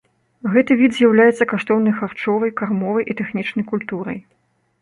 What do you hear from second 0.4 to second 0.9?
Гэты